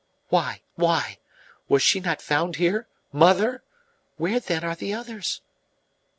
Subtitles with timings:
[0.29, 0.61] "Why?
[0.73, 1.19] Why?
[1.69, 3.61] Was she not found here mother?
[4.17, 5.41] Where, then, are the others?"